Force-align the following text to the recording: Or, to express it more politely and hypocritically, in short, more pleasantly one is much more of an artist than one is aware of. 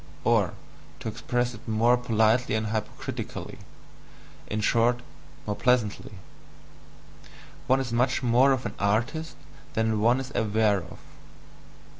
Or, 0.23 0.55
to 0.99 1.07
express 1.09 1.53
it 1.53 1.67
more 1.67 1.95
politely 1.95 2.55
and 2.55 2.69
hypocritically, 2.69 3.59
in 4.47 4.59
short, 4.61 5.01
more 5.45 5.55
pleasantly 5.55 6.13
one 7.67 7.79
is 7.79 7.93
much 7.93 8.23
more 8.23 8.51
of 8.51 8.65
an 8.65 8.73
artist 8.79 9.35
than 9.73 10.01
one 10.01 10.19
is 10.19 10.31
aware 10.33 10.77
of. 10.79 10.97